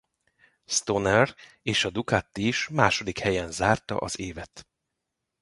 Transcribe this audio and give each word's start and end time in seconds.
Stoner 0.65 1.35
és 1.61 1.85
a 1.85 1.89
Ducati 1.89 2.47
is 2.47 2.67
a 2.69 2.73
második 2.73 3.19
helyen 3.19 3.51
zárta 3.51 3.97
az 3.97 4.19
évet. 4.19 4.67